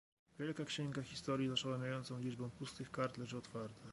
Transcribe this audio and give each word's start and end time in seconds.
Wielka 0.39 0.65
księga 0.65 1.01
historii 1.01 1.49
z 1.49 1.51
oszałamiającą 1.51 2.19
liczbą 2.19 2.49
pustych 2.49 2.91
kart 2.91 3.17
leży 3.17 3.37
otwarta 3.37 3.87